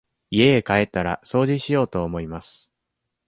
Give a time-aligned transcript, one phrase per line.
[0.31, 2.71] 家へ帰ったら、掃除しようと思います。